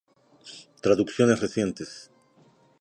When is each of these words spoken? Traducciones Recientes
Traducciones 0.81 1.41
Recientes 1.41 2.09